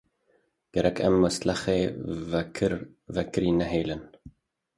[0.73, 1.77] Gerek em muslixê
[3.17, 4.01] vekirî nehêlin.